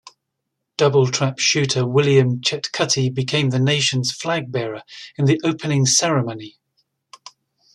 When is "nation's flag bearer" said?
3.59-4.81